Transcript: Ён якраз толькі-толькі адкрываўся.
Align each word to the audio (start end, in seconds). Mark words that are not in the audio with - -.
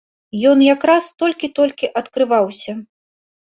Ён 0.51 0.63
якраз 0.75 1.09
толькі-толькі 1.25 1.93
адкрываўся. 2.03 2.71